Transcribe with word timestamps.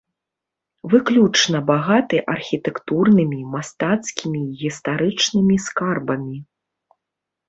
Выключна 0.91 1.59
багаты 1.71 2.21
архітэктурнымі, 2.35 3.39
мастацкімі 3.55 4.39
і 4.47 4.55
гістарычнымі 4.63 5.55
скарбамі. 5.67 6.37